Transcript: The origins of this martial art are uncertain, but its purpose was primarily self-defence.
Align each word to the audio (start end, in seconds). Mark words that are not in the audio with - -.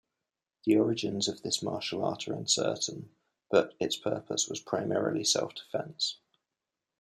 The 0.65 0.77
origins 0.77 1.27
of 1.27 1.43
this 1.43 1.61
martial 1.61 2.03
art 2.03 2.27
are 2.27 2.33
uncertain, 2.33 3.11
but 3.51 3.75
its 3.79 3.97
purpose 3.97 4.47
was 4.49 4.59
primarily 4.59 5.23
self-defence. 5.23 6.17